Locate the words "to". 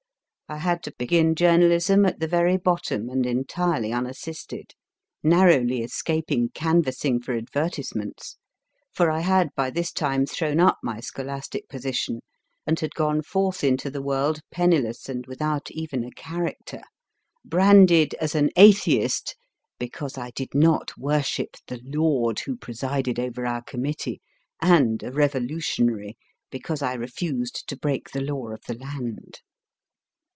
0.83-0.91, 27.69-27.77